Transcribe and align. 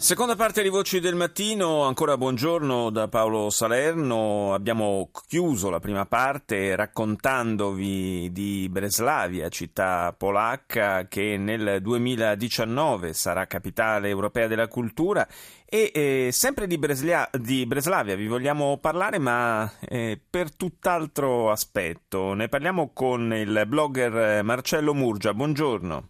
Seconda 0.00 0.36
parte 0.36 0.62
di 0.62 0.68
Voci 0.68 1.00
del 1.00 1.16
Mattino, 1.16 1.82
ancora 1.82 2.16
buongiorno 2.16 2.88
da 2.88 3.08
Paolo 3.08 3.50
Salerno. 3.50 4.54
Abbiamo 4.54 5.10
chiuso 5.26 5.70
la 5.70 5.80
prima 5.80 6.06
parte 6.06 6.76
raccontandovi 6.76 8.30
di 8.30 8.68
Breslavia, 8.70 9.48
città 9.48 10.14
polacca 10.16 11.08
che 11.08 11.36
nel 11.36 11.82
2019 11.82 13.12
sarà 13.12 13.48
capitale 13.48 14.08
europea 14.08 14.46
della 14.46 14.68
cultura 14.68 15.26
e 15.64 15.90
eh, 15.92 16.28
sempre 16.30 16.68
di, 16.68 16.78
Breslia- 16.78 17.28
di, 17.32 17.66
Breslavia 17.66 18.14
vi 18.14 18.28
vogliamo 18.28 18.78
parlare 18.78 19.18
ma 19.18 19.70
eh, 19.80 20.18
per 20.30 20.54
tutt'altro 20.54 21.50
aspetto. 21.50 22.34
Ne 22.34 22.48
parliamo 22.48 22.92
con 22.94 23.34
il 23.34 23.64
blogger 23.66 24.44
Marcello 24.44 24.94
Murgia. 24.94 25.34
Buongiorno. 25.34 26.08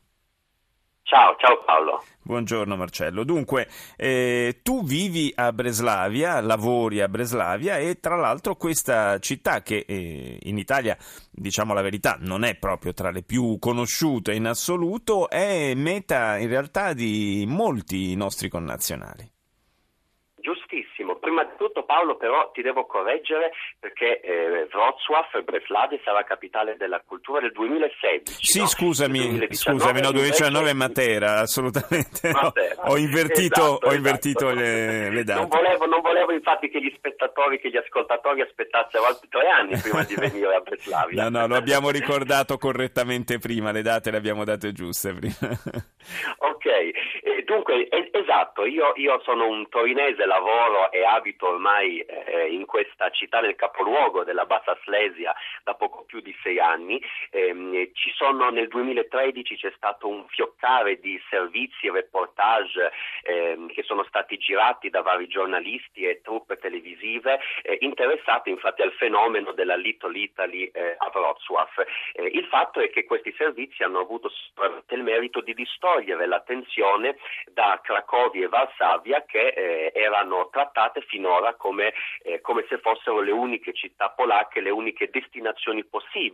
Ciao, 1.09 1.35
ciao 1.39 1.63
Paolo. 1.65 2.05
Buongiorno 2.21 2.77
Marcello. 2.77 3.25
Dunque, 3.25 3.67
eh, 3.97 4.61
tu 4.63 4.85
vivi 4.85 5.33
a 5.35 5.55
Breslavia, 5.55 6.39
lavori 6.43 7.01
a 7.01 7.09
Breslavia 7.09 7.79
e 7.79 7.99
tra 7.99 8.15
l'altro 8.15 8.57
questa 8.57 9.19
città 9.19 9.63
che 9.63 9.87
eh, 9.89 10.39
in 10.43 10.59
Italia, 10.59 10.99
diciamo 11.31 11.73
la 11.73 11.81
verità, 11.81 12.19
non 12.21 12.45
è 12.45 12.57
proprio 12.57 12.93
tra 12.93 13.11
le 13.11 13.23
più 13.23 13.57
conosciute 13.59 14.35
in 14.35 14.45
assoluto, 14.45 15.31
è 15.31 15.73
meta 15.73 16.37
in 16.37 16.49
realtà 16.49 16.93
di 16.93 17.47
molti 17.49 18.15
nostri 18.15 18.51
connazionali 18.51 19.37
prima 21.29 21.45
di 21.45 21.53
tutto 21.57 21.85
Paolo 21.85 22.17
però 22.17 22.51
ti 22.53 22.63
devo 22.63 22.87
correggere 22.87 23.53
perché 23.79 24.21
eh, 24.21 24.69
Wrocław, 24.73 25.45
Breslavia 25.45 25.99
sarà 26.05 26.25
capitale 26.25 26.77
della 26.77 27.03
cultura 27.05 27.41
del 27.41 27.53
2016. 27.53 28.39
Sì, 28.41 28.61
no? 28.61 28.67
scusami, 28.67 29.19
2019, 29.19 29.79
scusami, 29.79 30.01
no, 30.01 30.11
2019 30.13 30.71
è 30.71 30.73
Matera, 30.73 31.39
assolutamente. 31.41 32.31
Matera. 32.31 32.83
No. 32.83 32.91
Ho 32.93 32.97
invertito, 32.97 33.61
esatto, 33.61 33.87
ho 33.89 33.95
invertito 33.95 34.49
esatto. 34.49 34.61
le, 34.61 35.11
le, 35.11 35.25
date. 35.25 35.41
Non 35.41 35.49
volevo, 35.49 35.87
non 35.87 36.01
volevo, 36.01 36.33
infatti 36.33 36.69
che 36.69 36.81
gli 36.81 36.93
spettatori, 36.97 37.59
che 37.59 37.71
gli 37.71 37.77
ascoltatori 37.77 38.41
aspettassero 38.41 39.05
altri 39.05 39.29
tre 39.29 39.49
anni 39.49 39.79
prima 39.79 40.03
di 40.05 40.15
venire 40.15 40.55
a 40.55 40.61
Breslavia. 40.61 41.17
No, 41.29 41.41
no, 41.41 41.47
lo 41.47 41.57
abbiamo 41.57 41.91
ricordato 41.91 42.57
correttamente 42.59 43.39
prima, 43.39 43.73
le 43.73 43.83
date 43.83 44.11
le 44.11 44.17
abbiamo 44.17 44.45
date 44.45 44.73
giuste 44.73 45.13
prima. 45.13 45.35
ok, 46.39 46.67
dunque, 47.49 47.89
es- 47.91 48.11
esatto, 48.13 48.67
io, 48.67 48.93
io 48.97 49.19
sono 49.25 49.47
un 49.49 49.69
torinese, 49.71 50.27
lavoro 50.27 50.91
e 50.93 51.03
abito 51.05 51.49
ormai 51.49 51.99
eh, 52.01 52.49
in 52.53 52.67
questa 52.67 53.09
città 53.11 53.41
nel 53.41 53.57
capoluogo 53.57 54.23
della 54.23 54.45
Bassa 54.45 54.77
Slesia 54.85 55.35
da 55.65 55.75
poco 55.75 56.05
più 56.39 56.43
di 56.43 56.43
sei 56.43 56.59
anni. 56.59 57.03
Eh, 57.31 57.91
ci 57.95 58.13
sono 58.15 58.51
nel 58.51 58.69
2013 58.69 59.57
c'è 59.57 59.73
stato 59.77 60.09
un 60.09 60.27
fioccare 60.29 60.99
di 61.01 61.21
servizi 61.29 61.87
e 61.87 61.93
reportage 61.93 62.91
eh, 63.23 63.67
che 63.69 63.83
sono 63.83 64.05
stati 64.05 64.39
girati 64.39 64.89
da 64.89 65.03
vari 65.03 65.27
giornalisti 65.27 66.05
e 66.05 66.21
truppe 66.23 66.57
televisive 66.57 67.41
eh, 67.63 67.79
interessate 67.81 68.51
infatti 68.51 68.83
al 68.83 68.93
fenomeno 68.93 69.53
della 69.53 69.77
Little 69.77 70.17
Italy 70.19 70.71
eh, 70.73 70.95
a 70.97 71.11
Wrocław. 71.13 71.69
Eh, 72.15 72.25
il 72.27 72.47
fatto 72.47 72.81
è 72.81 72.91
che 72.91 73.05
questi 73.05 73.35
servizi 73.37 73.83
hanno 73.83 74.01
avuto 74.01 74.31
il 74.89 75.03
merito 75.03 75.41
di 75.41 75.55
distogliere 75.55 76.27
l'attenzione 76.27 77.17
da 77.53 77.81
Cracovia 77.83 78.45
e 78.45 78.49
Varsavia 78.49 79.25
che 79.25 79.93
erano 79.93 80.49
trattate 80.51 81.01
finora 81.03 81.55
come, 81.55 81.93
eh, 82.23 82.41
come, 82.41 82.65
se 82.69 82.79
fossero 82.79 83.21
le 83.21 83.31
uniche 83.31 83.73
città 83.73 84.11
polacche, 84.11 84.61
le 84.61 84.71
uniche 84.71 85.11
destinazioni 85.11 85.85
possibili 85.85 86.28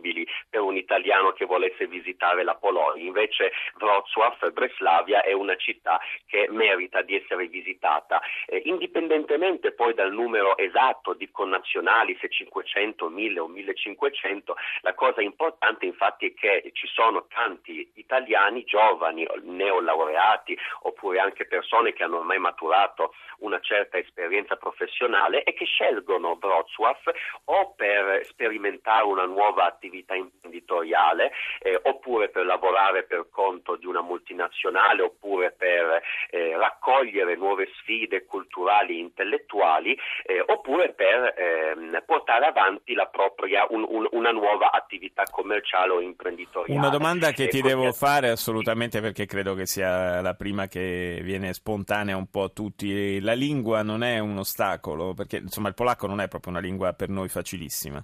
per 0.49 0.61
un 0.61 0.75
italiano 0.75 1.31
che 1.31 1.45
volesse 1.45 1.87
visitare 1.87 2.43
la 2.43 2.55
Polonia. 2.55 3.03
Invece 3.03 3.51
Wrocław, 3.79 4.51
Breslavia, 4.51 5.21
è 5.23 5.33
una 5.33 5.55
città 5.55 5.99
che 6.27 6.47
merita 6.49 7.01
di 7.01 7.15
essere 7.15 7.47
visitata. 7.47 8.21
Eh, 8.47 8.61
indipendentemente 8.65 9.71
poi 9.71 9.93
dal 9.93 10.11
numero 10.11 10.57
esatto 10.57 11.13
di 11.13 11.29
connazionali, 11.31 12.17
se 12.19 12.29
500, 12.29 13.09
1000 13.09 13.39
o 13.39 13.47
1500, 13.47 14.55
la 14.81 14.93
cosa 14.93 15.21
importante 15.21 15.85
infatti 15.85 16.27
è 16.27 16.33
che 16.33 16.69
ci 16.73 16.87
sono 16.87 17.25
tanti 17.27 17.91
italiani 17.95 18.63
giovani, 18.63 19.25
neolaureati 19.43 20.57
oppure 20.81 21.19
anche 21.19 21.45
persone 21.45 21.93
che 21.93 22.03
hanno 22.03 22.17
ormai 22.17 22.39
maturato 22.39 23.13
una 23.39 23.59
certa 23.59 23.97
esperienza 23.97 24.55
professionale 24.55 25.43
e 25.43 25.53
che 25.53 25.65
scelgono 25.65 26.37
Wrocław 26.41 26.97
o 27.45 27.73
per 27.75 28.25
sperimentare 28.25 29.03
una 29.03 29.25
nuova 29.25 29.65
attività 29.65 29.84
imprenditoriale 29.87 31.31
eh, 31.61 31.79
oppure 31.83 32.29
per 32.29 32.45
lavorare 32.45 33.03
per 33.03 33.27
conto 33.29 33.75
di 33.75 33.85
una 33.85 34.01
multinazionale 34.01 35.01
oppure 35.01 35.51
per 35.51 36.01
eh, 36.29 36.57
raccogliere 36.57 37.35
nuove 37.35 37.69
sfide 37.79 38.25
culturali 38.25 38.95
e 38.95 38.99
intellettuali 38.99 39.97
eh, 40.25 40.43
oppure 40.47 40.93
per 40.93 41.33
ehm, 41.37 42.03
portare 42.05 42.45
avanti 42.45 42.93
la 42.93 43.07
propria, 43.07 43.65
un, 43.69 43.85
un, 43.87 44.07
una 44.11 44.31
nuova 44.31 44.71
attività 44.71 45.23
commerciale 45.29 45.91
o 45.91 46.01
imprenditoriale. 46.01 46.79
Una 46.79 46.89
domanda 46.89 47.31
che 47.31 47.47
ti 47.47 47.61
devo 47.61 47.91
fare 47.91 48.29
assolutamente 48.29 49.01
perché 49.01 49.25
credo 49.25 49.53
che 49.53 49.65
sia 49.65 50.21
la 50.21 50.33
prima 50.33 50.67
che 50.67 51.19
viene 51.21 51.53
spontanea 51.53 52.15
un 52.15 52.29
po' 52.29 52.43
a 52.43 52.49
tutti. 52.49 53.19
La 53.21 53.33
lingua 53.33 53.81
non 53.83 54.03
è 54.03 54.19
un 54.19 54.37
ostacolo, 54.37 55.13
perché 55.13 55.37
insomma 55.37 55.69
il 55.69 55.73
polacco 55.73 56.07
non 56.07 56.21
è 56.21 56.27
proprio 56.27 56.51
una 56.51 56.61
lingua 56.61 56.93
per 56.93 57.09
noi 57.09 57.29
facilissima. 57.29 58.03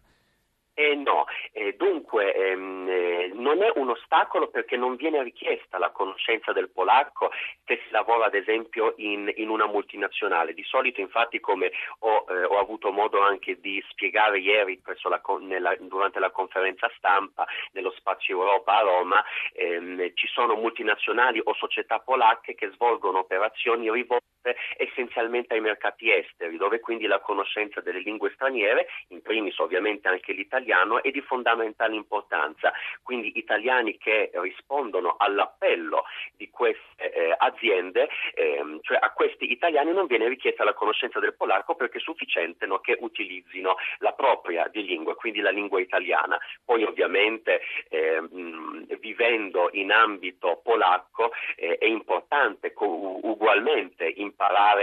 Eh 0.73 0.95
no, 0.95 1.25
eh, 1.51 1.75
dunque 1.75 2.33
ehm, 2.33 2.87
eh, 2.87 3.31
non 3.33 3.61
è 3.61 3.69
un 3.75 3.89
ostacolo 3.89 4.47
perché 4.47 4.77
non 4.77 4.95
viene 4.95 5.21
richiesta 5.21 5.77
la 5.77 5.89
conoscenza 5.91 6.53
del 6.53 6.69
polacco 6.69 7.29
se 7.65 7.81
si 7.85 7.91
lavora 7.91 8.27
ad 8.27 8.35
esempio 8.35 8.93
in, 8.97 9.29
in 9.35 9.49
una 9.49 9.67
multinazionale. 9.67 10.53
Di 10.53 10.63
solito 10.63 11.01
infatti 11.01 11.41
come 11.41 11.71
ho, 11.99 12.25
eh, 12.29 12.45
ho, 12.45 12.57
avuto 12.57 12.91
modo 12.91 13.21
anche 13.21 13.59
di 13.59 13.83
spiegare 13.89 14.39
ieri 14.39 14.81
la, 15.03 15.21
nella, 15.41 15.75
durante 15.77 16.19
la 16.19 16.31
conferenza 16.31 16.89
stampa 16.95 17.45
nello 17.73 17.91
spazio 17.91 18.39
Europa 18.39 18.77
a 18.77 18.81
Roma, 18.81 19.23
ehm, 19.53 20.11
ci 20.13 20.27
sono 20.27 20.55
multinazionali 20.55 21.41
o 21.43 21.53
società 21.53 21.99
polacche 21.99 22.55
che 22.55 22.71
svolgono 22.71 23.19
operazioni 23.19 23.91
rivolte 23.91 24.29
essenzialmente 24.77 25.53
ai 25.53 25.61
mercati 25.61 26.11
esteri, 26.11 26.57
dove 26.57 26.79
quindi 26.79 27.05
la 27.05 27.19
conoscenza 27.19 27.81
delle 27.81 27.99
lingue 27.99 28.31
straniere, 28.33 28.87
in 29.09 29.21
primis 29.21 29.57
ovviamente 29.59 30.07
anche 30.07 30.33
l'italiano, 30.33 31.01
è 31.03 31.11
di 31.11 31.21
fondamentale 31.21 31.95
importanza. 31.95 32.73
Quindi 33.03 33.37
italiani 33.37 33.97
che 33.97 34.31
rispondono 34.33 35.15
all'appello 35.17 36.05
di 36.35 36.49
queste 36.49 36.79
eh, 36.97 37.35
aziende, 37.37 38.09
ehm, 38.33 38.79
cioè 38.81 38.97
a 38.99 39.11
questi 39.11 39.51
italiani 39.51 39.91
non 39.91 40.07
viene 40.07 40.27
richiesta 40.27 40.63
la 40.63 40.73
conoscenza 40.73 41.19
del 41.19 41.35
polacco 41.35 41.75
perché 41.75 41.97
è 41.97 42.01
sufficiente 42.01 42.65
no, 42.65 42.79
che 42.79 42.97
utilizzino 42.99 43.75
la 43.99 44.13
propria 44.13 44.67
di 44.67 44.83
lingua, 44.83 45.15
quindi 45.15 45.39
la 45.39 45.49
lingua 45.49 45.79
italiana. 45.79 46.39
Poi 46.63 46.83
ovviamente 46.83 47.61
ehm, 47.89 48.85
vivendo 48.99 49.69
in 49.73 49.91
ambito 49.91 50.61
polacco 50.63 51.31
eh, 51.55 51.77
è 51.77 51.85
importante 51.85 52.73
co- 52.73 53.19
ugualmente 53.23 54.05
imparare 54.05 54.30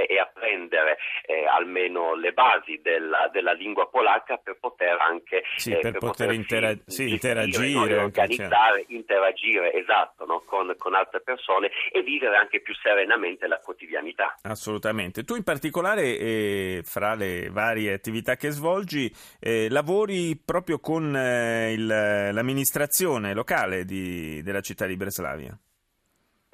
e 0.07 0.19
apprendere 0.19 0.99
eh, 1.27 1.47
almeno 1.47 2.15
le 2.15 2.33
basi 2.33 2.81
della, 2.83 3.29
della, 3.33 3.53
lingua 3.53 3.89
polacca 3.89 4.37
per 4.37 4.57
poter 4.61 4.97
anche 5.01 5.43
sì, 5.57 5.71
eh, 5.71 5.79
per, 5.79 5.93
per 5.93 6.01
poter, 6.01 6.27
poter 6.27 6.33
intera- 6.33 6.77
sì, 6.87 7.11
interagire, 7.11 7.79
no? 7.79 7.87
Cioè. 7.87 8.05
organizzare, 8.05 8.85
cioè. 8.87 8.97
interagire 8.97 9.73
esatto, 9.75 10.25
no? 10.25 10.43
con, 10.45 10.75
con, 10.79 10.95
altre 10.95 11.21
persone 11.21 11.71
e 11.93 12.03
vivere 12.03 12.37
anche 12.37 12.61
più 12.61 12.75
serenamente 12.75 13.47
la 13.47 13.59
quotidianità. 13.59 14.37
Assolutamente. 14.43 15.25
Tu 15.25 15.35
in 15.37 15.45
particolare, 15.45 16.19
eh, 16.19 16.81
fra 16.85 17.15
le 17.15 17.51
varie 17.51 17.93
attività 17.93 18.37
che 18.37 18.51
svolgi, 18.51 19.13
eh, 19.41 19.69
lavori 19.71 20.41
proprio 20.43 20.79
con 20.79 21.15
eh, 21.17 21.73
il, 21.73 21.87
l'amministrazione 21.87 23.35
locale 23.35 23.85
di, 23.85 24.43
della 24.43 24.61
città 24.61 24.87
di 24.87 24.97
Breslavia. 24.97 25.59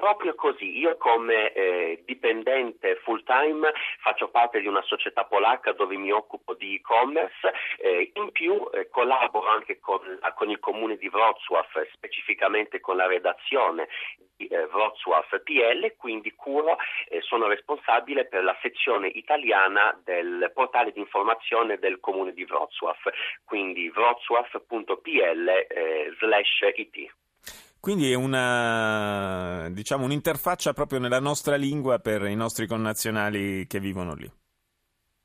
Proprio 0.04 0.34
così, 0.34 0.76
io 0.76 0.98
come 0.98 1.50
eh, 1.54 2.02
dipendente 2.04 2.96
full 3.04 3.22
time 3.24 3.72
faccio 4.00 4.28
parte 4.28 4.60
di 4.60 4.66
una 4.66 4.82
società 4.82 5.24
polacca 5.24 5.72
dove 5.72 5.96
mi 5.96 6.12
occupo 6.12 6.52
di 6.52 6.74
e-commerce, 6.74 7.50
eh, 7.78 8.10
in 8.12 8.30
più 8.30 8.68
eh, 8.74 8.90
collaboro 8.90 9.46
anche 9.46 9.80
con, 9.80 10.00
con, 10.34 10.50
il 10.50 10.58
comune 10.58 10.98
di 10.98 11.08
Wrocław, 11.08 11.64
specificamente 11.94 12.80
con 12.80 12.98
la 12.98 13.06
redazione 13.06 13.88
di 14.36 14.46
eh, 14.48 14.64
Wrocław 14.64 15.42
PL, 15.42 15.96
quindi 15.96 16.32
curo 16.32 16.76
e 17.08 17.22
sono 17.22 17.46
responsabile 17.46 18.26
per 18.26 18.44
la 18.44 18.58
sezione 18.60 19.08
italiana 19.08 19.98
del 20.04 20.50
portale 20.52 20.92
di 20.92 21.00
informazione 21.00 21.78
del 21.78 21.98
comune 22.00 22.34
di 22.34 22.44
Wrocław, 22.44 23.10
quindi 23.46 23.88
wrocław.pl 23.88 25.48
eh, 25.48 26.14
slash 26.18 26.60
it. 26.74 27.22
Quindi 27.84 28.10
è 28.10 28.14
una, 28.14 29.68
diciamo, 29.70 30.06
un'interfaccia 30.06 30.72
proprio 30.72 30.98
nella 30.98 31.20
nostra 31.20 31.56
lingua 31.56 31.98
per 31.98 32.22
i 32.22 32.34
nostri 32.34 32.66
connazionali 32.66 33.66
che 33.66 33.78
vivono 33.78 34.14
lì. 34.14 34.43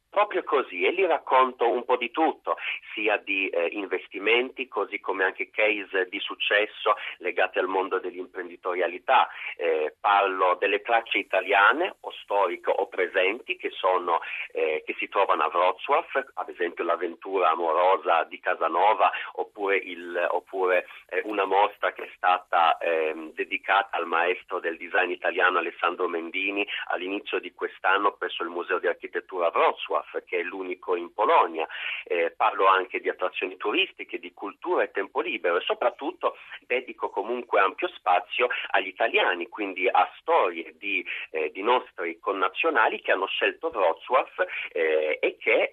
Proprio 0.09 0.43
così, 0.43 0.85
e 0.85 0.91
lì 0.91 1.05
racconto 1.05 1.69
un 1.69 1.85
po' 1.85 1.95
di 1.95 2.09
tutto, 2.09 2.57
sia 2.93 3.17
di 3.17 3.47
eh, 3.49 3.67
investimenti, 3.73 4.67
così 4.67 4.99
come 4.99 5.23
anche 5.23 5.51
case 5.51 6.07
di 6.09 6.19
successo 6.19 6.95
legati 7.17 7.59
al 7.59 7.67
mondo 7.67 7.99
dell'imprenditorialità. 7.99 9.29
Eh, 9.55 9.95
parlo 9.99 10.55
delle 10.55 10.81
tracce 10.81 11.19
italiane, 11.19 11.97
o 11.99 12.11
storiche 12.23 12.71
o 12.71 12.87
presenti, 12.87 13.55
che, 13.55 13.69
sono, 13.69 14.19
eh, 14.51 14.81
che 14.83 14.95
si 14.97 15.07
trovano 15.09 15.43
a 15.43 15.47
Wrocław, 15.47 16.05
ad 16.33 16.49
esempio 16.49 16.83
l'avventura 16.83 17.51
amorosa 17.51 18.23
di 18.23 18.39
Casanova, 18.39 19.11
oppure, 19.33 19.77
il, 19.77 20.27
oppure 20.31 20.87
eh, 21.09 21.21
una 21.25 21.45
mostra 21.45 21.93
che 21.93 22.05
è 22.05 22.09
stata 22.15 22.79
ehm, 22.79 23.33
dedicata 23.33 23.95
al 23.95 24.07
maestro 24.07 24.59
del 24.59 24.77
design 24.77 25.11
italiano 25.11 25.59
Alessandro 25.59 26.07
Mendini 26.07 26.67
all'inizio 26.87 27.39
di 27.39 27.53
quest'anno 27.53 28.13
presso 28.13 28.41
il 28.41 28.49
Museo 28.49 28.79
di 28.79 28.87
Architettura 28.87 29.51
Wrocław 29.53 29.97
Wrocław, 29.99 30.23
che 30.25 30.39
è 30.39 30.43
l'unico 30.43 30.95
in 30.95 31.13
Polonia. 31.13 31.67
Eh, 32.05 32.31
parlo 32.35 32.67
anche 32.67 32.99
di 32.99 33.09
attrazioni 33.09 33.57
turistiche, 33.57 34.19
di 34.19 34.33
cultura 34.33 34.83
e 34.83 34.91
tempo 34.91 35.21
libero 35.21 35.57
e 35.57 35.61
soprattutto 35.61 36.37
dedico 36.61 37.09
comunque 37.09 37.59
ampio 37.59 37.87
spazio 37.89 38.47
agli 38.71 38.87
italiani, 38.87 39.47
quindi 39.47 39.87
a 39.87 40.09
storie 40.19 40.75
di, 40.77 41.05
eh, 41.31 41.51
di 41.51 41.61
nostri 41.61 42.19
connazionali 42.19 43.01
che 43.01 43.11
hanno 43.11 43.27
scelto 43.27 43.69
Wrocław 43.73 44.27
eh, 44.71 45.17
e 45.21 45.37
che 45.37 45.71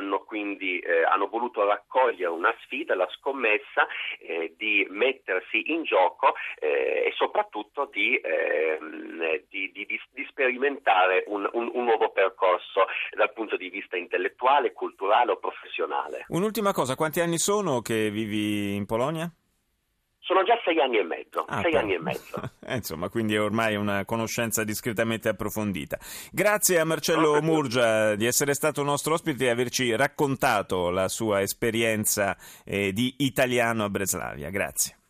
hanno 0.00 0.20
quindi 0.24 0.78
eh, 0.80 1.04
hanno 1.04 1.28
voluto 1.28 1.64
raccogliere 1.64 2.30
una 2.32 2.54
sfida, 2.62 2.94
la 2.94 3.08
scommessa 3.18 3.86
eh, 4.18 4.54
di 4.56 4.86
mettersi 4.90 5.72
in 5.72 5.84
gioco 5.84 6.34
e 6.58 7.12
soprattutto 7.16 7.88
di, 7.92 8.16
ehm, 8.16 9.42
di, 9.48 9.70
di, 9.72 9.86
di 9.86 10.26
sperimentare 10.28 11.24
un, 11.26 11.48
un, 11.52 11.70
un 11.72 11.84
nuovo 11.84 12.10
percorso 12.10 12.86
dal 13.16 13.32
punto 13.32 13.56
di 13.56 13.68
vista 13.68 13.96
intellettuale, 13.96 14.72
culturale 14.72 15.32
o 15.32 15.36
professionale. 15.36 16.24
Un'ultima 16.28 16.72
cosa, 16.72 16.94
quanti 16.94 17.20
anni 17.20 17.38
sono 17.38 17.80
che 17.80 18.10
vivi 18.10 18.74
in 18.74 18.86
Polonia? 18.86 19.30
Sono 20.30 20.44
già 20.44 20.56
sei 20.62 20.78
anni 20.80 20.98
e 20.98 21.02
mezzo. 21.02 21.44
Ah, 21.48 21.60
sei 21.60 21.74
anni 21.74 21.94
e 21.94 21.98
mezzo. 21.98 22.40
Eh, 22.70 22.76
insomma, 22.76 23.08
quindi 23.08 23.34
è 23.34 23.40
ormai 23.40 23.74
una 23.74 24.04
conoscenza 24.04 24.62
discretamente 24.62 25.28
approfondita. 25.28 25.98
Grazie 26.30 26.78
a 26.78 26.84
Marcello 26.84 27.42
Murgia 27.42 28.14
di 28.14 28.26
essere 28.26 28.54
stato 28.54 28.84
nostro 28.84 29.14
ospite 29.14 29.46
e 29.46 29.48
averci 29.48 29.96
raccontato 29.96 30.90
la 30.90 31.08
sua 31.08 31.40
esperienza 31.40 32.36
eh, 32.64 32.92
di 32.92 33.12
italiano 33.18 33.82
a 33.82 33.90
Breslavia. 33.90 34.50
Grazie. 34.50 34.98